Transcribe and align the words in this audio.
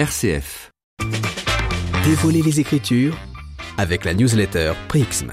RCF. 0.00 0.72
Dévoiler 2.06 2.40
les 2.40 2.58
Écritures 2.58 3.18
avec 3.76 4.06
la 4.06 4.14
newsletter 4.14 4.72
Prixm. 4.88 5.30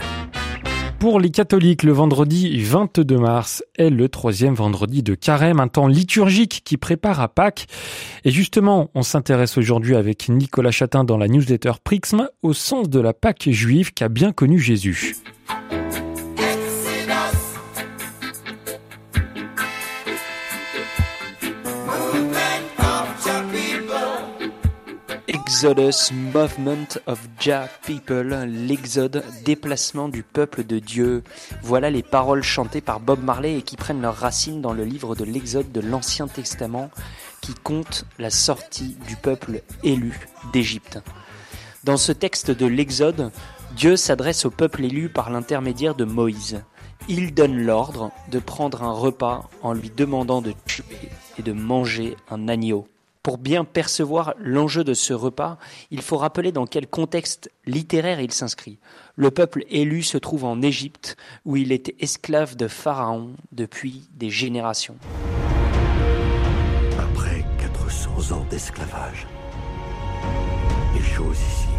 Pour 1.00 1.22
les 1.22 1.30
catholiques, 1.30 1.83
le 1.83 1.93
vendredi 1.93 2.62
22 2.62 3.17
mars 3.17 3.64
est 3.77 3.90
le 3.90 4.09
troisième 4.09 4.56
vendredi 4.56 5.03
de 5.03 5.16
carême, 5.16 5.61
un 5.61 5.69
temps 5.69 5.88
liturgique 5.88 6.64
qui 6.66 6.75
prépare 6.75 7.22
à 7.22 7.30
Pâques. 7.30 7.67
Et 8.25 8.32
justement, 8.32 8.91
on 8.93 9.04
s'intéresse 9.04 9.58
aujourd'hui 9.58 9.96
avec 9.96 10.28
Nicolas 10.28 10.72
Chatin 10.72 11.06
dans 11.06 11.18
la 11.18 11.30
newsletter 11.30 11.72
Prixm 11.82 12.28
au 12.42 12.52
sens 12.52 12.90
de 12.90 13.00
la 13.00 13.14
Pâque 13.14 13.48
juive 13.50 13.94
qu'a 13.94 14.10
bien 14.10 14.34
connu 14.34 14.60
Jésus. 14.60 15.16
Exodus, 25.47 26.11
Movement 26.11 27.00
of 27.06 27.25
Jah 27.39 27.69
People, 27.86 28.46
l'exode, 28.50 29.24
déplacement 29.46 30.10
du 30.10 30.21
peuple 30.21 30.65
de 30.65 30.78
Dieu. 30.78 31.24
Voilà 31.64 31.89
les 31.89 32.03
paroles 32.03 32.43
chantées 32.43 32.81
par 32.81 32.99
Bob 32.99 33.23
Marley 33.23 33.59
et 33.59 33.61
qui 33.61 33.77
prennent 33.77 34.02
leurs 34.02 34.17
racines 34.17 34.59
dans 34.59 34.73
le 34.73 34.83
livre 34.83 35.15
de 35.15 35.23
l'Exode 35.23 35.71
de 35.71 35.79
l'Ancien 35.79 36.27
Testament 36.27 36.91
qui 37.39 37.53
compte 37.53 38.03
la 38.19 38.29
sortie 38.29 38.97
du 39.07 39.15
peuple 39.15 39.61
élu 39.85 40.19
d'Égypte. 40.52 40.99
Dans 41.85 41.95
ce 41.95 42.11
texte 42.11 42.52
de 42.52 42.66
l'Exode, 42.66 43.31
Dieu 43.77 43.95
s'adresse 43.95 44.43
au 44.43 44.52
peuple 44.52 44.83
élu 44.83 45.07
par 45.07 45.29
l'intermédiaire 45.29 45.95
de 45.95 46.03
Moïse. 46.03 46.61
Il 47.07 47.33
donne 47.33 47.57
l'ordre 47.57 48.11
de 48.29 48.39
prendre 48.39 48.83
un 48.83 48.91
repas 48.91 49.49
en 49.61 49.71
lui 49.71 49.91
demandant 49.95 50.41
de 50.41 50.53
tuer 50.66 50.83
et 51.39 51.41
de 51.41 51.53
manger 51.53 52.17
un 52.29 52.49
agneau. 52.49 52.85
Pour 53.27 53.38
bien 53.38 53.66
percevoir 53.66 54.36
l'enjeu 54.40 54.86
de 54.86 54.94
ce 54.94 55.12
repas, 55.12 55.58
il 55.91 56.02
faut 56.02 56.16
rappeler 56.16 56.54
dans 56.54 56.66
quel 56.66 56.88
contexte 56.88 57.52
littéraire 57.66 58.22
il 58.22 58.31
s'inscrit. 58.31 58.80
Le 59.17 59.31
peuple 59.31 59.66
élu 59.67 60.02
se 60.02 60.17
trouve 60.17 60.45
en 60.45 60.61
Égypte, 60.61 61.17
où 61.44 61.58
il 61.58 61.73
était 61.73 61.97
esclave 62.00 62.56
de 62.56 62.69
Pharaon 62.69 63.34
depuis 63.52 64.08
des 64.14 64.30
générations. 64.30 64.95
Après 66.97 67.44
400 67.59 68.31
ans 68.34 68.45
d'esclavage, 68.50 69.28
les 70.95 71.03
choses 71.03 71.36
ici 71.36 71.77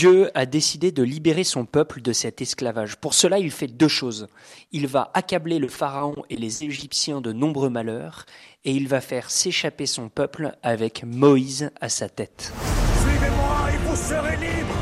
Dieu 0.00 0.30
a 0.32 0.46
décidé 0.46 0.92
de 0.92 1.02
libérer 1.02 1.44
son 1.44 1.66
peuple 1.66 2.00
de 2.00 2.14
cet 2.14 2.40
esclavage. 2.40 2.96
Pour 2.96 3.12
cela, 3.12 3.38
il 3.38 3.50
fait 3.50 3.66
deux 3.66 3.86
choses. 3.86 4.28
Il 4.72 4.86
va 4.86 5.10
accabler 5.12 5.58
le 5.58 5.68
Pharaon 5.68 6.14
et 6.30 6.36
les 6.36 6.64
Égyptiens 6.64 7.20
de 7.20 7.34
nombreux 7.34 7.68
malheurs, 7.68 8.24
et 8.64 8.72
il 8.72 8.88
va 8.88 9.02
faire 9.02 9.30
s'échapper 9.30 9.84
son 9.84 10.08
peuple 10.08 10.56
avec 10.62 11.04
Moïse 11.04 11.70
à 11.82 11.90
sa 11.90 12.08
tête. 12.08 12.50
Suivez-moi 13.02 13.72
et 13.74 13.76
vous 13.86 13.96
serez 13.96 14.36
libre 14.36 14.74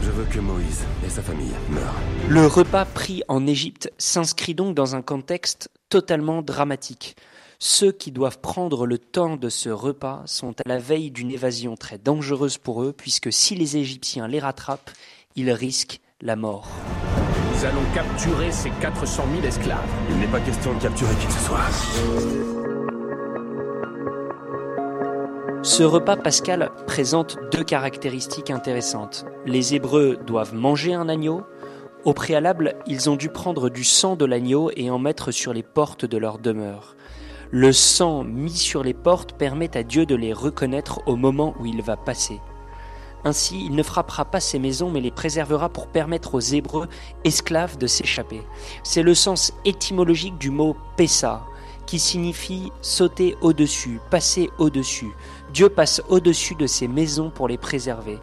Je 0.00 0.10
veux 0.12 0.24
que 0.24 0.38
Moïse 0.38 0.86
et 1.04 1.10
sa 1.10 1.20
famille 1.20 1.52
meurent. 1.68 2.00
Le 2.30 2.46
repas 2.46 2.86
pris 2.86 3.22
en 3.28 3.46
Égypte 3.46 3.92
s'inscrit 3.98 4.54
donc 4.54 4.74
dans 4.74 4.96
un 4.96 5.02
contexte 5.02 5.68
totalement 5.90 6.40
dramatique. 6.40 7.16
Ceux 7.58 7.90
qui 7.90 8.12
doivent 8.12 8.40
prendre 8.40 8.86
le 8.86 8.98
temps 8.98 9.36
de 9.36 9.48
ce 9.48 9.70
repas 9.70 10.22
sont 10.26 10.52
à 10.60 10.68
la 10.68 10.78
veille 10.78 11.10
d'une 11.10 11.30
évasion 11.30 11.74
très 11.74 11.96
dangereuse 11.96 12.58
pour 12.58 12.82
eux, 12.82 12.92
puisque 12.92 13.32
si 13.32 13.54
les 13.54 13.78
Égyptiens 13.78 14.28
les 14.28 14.40
rattrapent, 14.40 14.90
ils 15.36 15.50
risquent 15.50 16.00
la 16.20 16.36
mort. 16.36 16.68
Nous 17.54 17.64
allons 17.64 17.84
capturer 17.94 18.52
ces 18.52 18.68
400 18.82 19.24
000 19.36 19.46
esclaves. 19.46 19.88
Il 20.10 20.18
n'est 20.18 20.26
pas 20.26 20.40
question 20.40 20.74
de 20.74 20.82
capturer 20.82 21.14
qui 21.14 21.26
que 21.26 21.32
ce 21.32 21.38
soit. 21.38 21.60
Ce 25.62 25.82
repas 25.82 26.16
pascal 26.16 26.70
présente 26.86 27.38
deux 27.52 27.64
caractéristiques 27.64 28.50
intéressantes. 28.50 29.24
Les 29.46 29.74
Hébreux 29.74 30.18
doivent 30.26 30.54
manger 30.54 30.92
un 30.92 31.08
agneau. 31.08 31.42
Au 32.04 32.12
préalable, 32.12 32.76
ils 32.86 33.08
ont 33.08 33.16
dû 33.16 33.30
prendre 33.30 33.70
du 33.70 33.82
sang 33.82 34.14
de 34.14 34.26
l'agneau 34.26 34.70
et 34.76 34.90
en 34.90 34.98
mettre 34.98 35.30
sur 35.32 35.54
les 35.54 35.62
portes 35.62 36.04
de 36.04 36.18
leur 36.18 36.38
demeure. 36.38 36.96
Le 37.52 37.72
sang 37.72 38.24
mis 38.24 38.56
sur 38.56 38.82
les 38.82 38.94
portes 38.94 39.34
permet 39.34 39.76
à 39.76 39.84
Dieu 39.84 40.04
de 40.04 40.16
les 40.16 40.32
reconnaître 40.32 41.00
au 41.06 41.14
moment 41.14 41.54
où 41.60 41.66
il 41.66 41.80
va 41.80 41.96
passer. 41.96 42.40
Ainsi, 43.24 43.64
il 43.64 43.74
ne 43.74 43.82
frappera 43.82 44.24
pas 44.24 44.40
ces 44.40 44.58
maisons, 44.58 44.90
mais 44.90 45.00
les 45.00 45.10
préservera 45.10 45.68
pour 45.68 45.86
permettre 45.86 46.34
aux 46.34 46.40
Hébreux 46.40 46.88
esclaves 47.24 47.78
de 47.78 47.86
s'échapper. 47.86 48.42
C'est 48.82 49.02
le 49.02 49.14
sens 49.14 49.52
étymologique 49.64 50.38
du 50.38 50.50
mot 50.50 50.76
Pessa, 50.96 51.44
qui 51.86 51.98
signifie 52.00 52.72
sauter 52.82 53.36
au-dessus, 53.40 54.00
passer 54.10 54.50
au-dessus. 54.58 55.10
Dieu 55.52 55.68
passe 55.68 56.02
au-dessus 56.08 56.56
de 56.56 56.66
ces 56.66 56.88
maisons 56.88 57.30
pour 57.30 57.48
les 57.48 57.58
préserver. 57.58 58.18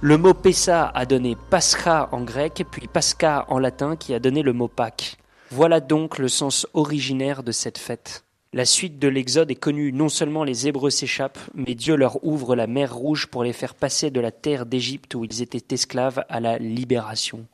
Le 0.00 0.16
mot 0.16 0.34
Pessa 0.34 0.90
a 0.94 1.06
donné 1.06 1.36
Pascha 1.50 2.08
en 2.10 2.22
grec, 2.22 2.64
puis 2.70 2.88
Pascha 2.88 3.46
en 3.48 3.58
latin, 3.58 3.96
qui 3.96 4.12
a 4.12 4.18
donné 4.18 4.42
le 4.42 4.52
mot 4.52 4.68
Pâques. 4.68 5.18
Voilà 5.50 5.80
donc 5.80 6.18
le 6.18 6.28
sens 6.28 6.66
originaire 6.74 7.42
de 7.42 7.52
cette 7.52 7.78
fête. 7.78 8.24
La 8.52 8.64
suite 8.64 8.98
de 8.98 9.06
l'Exode 9.06 9.52
est 9.52 9.54
connue, 9.54 9.92
non 9.92 10.08
seulement 10.08 10.42
les 10.42 10.66
Hébreux 10.66 10.90
s'échappent, 10.90 11.38
mais 11.54 11.76
Dieu 11.76 11.94
leur 11.94 12.24
ouvre 12.24 12.56
la 12.56 12.66
mer 12.66 12.92
Rouge 12.92 13.28
pour 13.28 13.44
les 13.44 13.52
faire 13.52 13.76
passer 13.76 14.10
de 14.10 14.18
la 14.18 14.32
terre 14.32 14.66
d'Égypte 14.66 15.14
où 15.14 15.24
ils 15.24 15.40
étaient 15.40 15.72
esclaves 15.72 16.24
à 16.28 16.40
la 16.40 16.58
libération. 16.58 17.46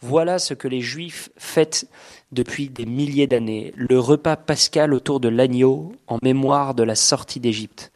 Voilà 0.00 0.38
ce 0.38 0.54
que 0.54 0.68
les 0.68 0.80
Juifs 0.80 1.30
fêtent 1.36 1.88
depuis 2.30 2.68
des 2.68 2.86
milliers 2.86 3.26
d'années, 3.26 3.72
le 3.76 3.98
repas 3.98 4.36
pascal 4.36 4.94
autour 4.94 5.18
de 5.18 5.28
l'agneau 5.28 5.92
en 6.06 6.18
mémoire 6.22 6.76
de 6.76 6.84
la 6.84 6.94
sortie 6.94 7.40
d'Égypte. 7.40 7.90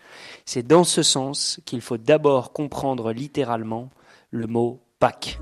C'est 0.45 0.67
dans 0.67 0.85
ce 0.85 1.05
sens 1.05 1.61
qu'il 1.65 1.81
faut 1.81 1.97
d'abord 1.97 2.53
comprendre 2.53 3.13
littéralement 3.13 3.89
le 4.33 4.49
mot 4.49 4.81
Pâques. 4.99 5.39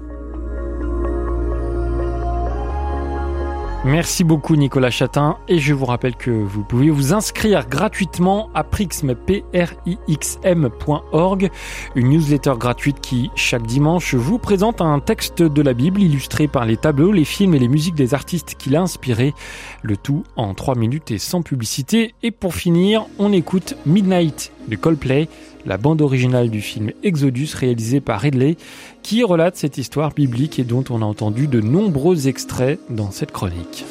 Merci 3.84 4.25
beaucoup 4.25 4.56
Nicolas 4.56 4.91
Chatin. 4.91 5.37
Et 5.47 5.59
je 5.59 5.75
vous 5.75 5.84
rappelle 5.84 6.17
que 6.17 6.31
vous 6.31 6.65
pouvez 6.65 6.89
vous 6.89 7.12
inscrire 7.12 7.69
gratuitement 7.69 8.49
à 8.55 8.65
prixm.org, 8.65 9.11
une 11.95 12.09
newsletter 12.09 12.55
gratuite 12.59 13.03
qui 13.03 13.31
chaque 13.34 13.67
dimanche 13.67 14.15
vous 14.15 14.39
présente 14.39 14.81
un 14.81 15.00
texte 15.00 15.43
de 15.43 15.61
la 15.61 15.75
Bible 15.75 16.00
illustré 16.00 16.49
par 16.49 16.65
les 16.65 16.78
tableaux, 16.78 17.12
les 17.12 17.27
films 17.27 17.55
et 17.55 17.59
les 17.59 17.69
musiques 17.69 17.95
des 17.95 18.15
artistes 18.15 18.55
qui 18.56 18.71
l'a 18.71 18.81
inspiré, 18.81 19.34
le 19.83 19.99
tout 19.99 20.25
en 20.37 20.55
3 20.55 20.77
minutes 20.77 21.11
et 21.11 21.19
sans 21.19 21.43
publicité. 21.43 22.15
Et 22.22 22.31
pour 22.31 22.55
finir, 22.55 23.05
on 23.19 23.34
écoute 23.34 23.77
Midnight 23.84 24.51
de 24.69 24.76
Coldplay, 24.76 25.28
la 25.66 25.76
bande 25.76 26.02
originale 26.02 26.50
du 26.50 26.60
film 26.60 26.91
Exodus 27.02 27.54
réalisé 27.54 28.00
par 28.00 28.20
Ridley, 28.20 28.56
qui 29.02 29.22
relate 29.22 29.56
cette 29.56 29.78
histoire 29.78 30.12
biblique 30.12 30.58
et 30.58 30.64
dont 30.64 30.84
on 30.91 31.02
a 31.02 31.04
entendu 31.04 31.47
de 31.47 31.60
nombreux 31.60 32.28
extraits 32.28 32.78
dans 32.91 33.10
cette 33.10 33.32
chronique. 33.32 33.84